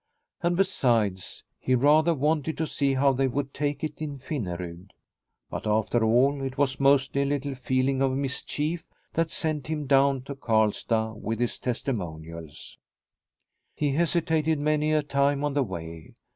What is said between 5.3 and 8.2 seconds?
But, after all, it was mostly a little feeling of